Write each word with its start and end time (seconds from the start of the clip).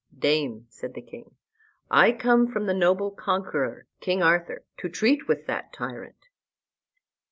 "Dame," 0.17 0.65
said 0.71 0.95
the 0.95 1.01
king, 1.03 1.35
"I 1.91 2.11
come 2.11 2.47
from 2.51 2.65
the 2.65 2.73
noble 2.73 3.11
conqueror, 3.11 3.85
King 3.99 4.23
Arthur, 4.23 4.63
to 4.77 4.89
treat 4.89 5.27
with 5.27 5.45
that 5.45 5.71
tyrant." 5.73 6.25